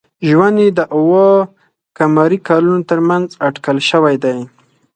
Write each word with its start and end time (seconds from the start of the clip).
ژوند 0.29 0.57
یې 0.63 0.69
د 0.77 0.79
اوه 0.97 1.27
ق 1.97 1.99
کلونو 2.47 2.81
تر 2.89 2.99
منځ 3.09 3.27
اټکل 3.47 3.77
شوی 3.89 4.15
دی. 4.23 4.37